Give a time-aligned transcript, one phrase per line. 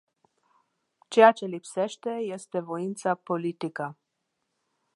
[1.07, 3.97] Ceea ce lipsește este voința politică.